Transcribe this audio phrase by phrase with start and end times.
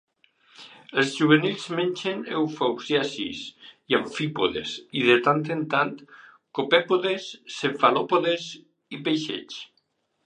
[1.01, 3.41] Els juvenils mengen eufausiacis
[3.93, 5.93] i amfípodes, i, de tant en tant,
[6.61, 8.49] copèpodes, cefalòpodes
[8.99, 9.63] i peixets.